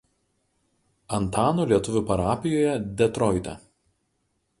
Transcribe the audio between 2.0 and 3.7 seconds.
parapijoje Detroite.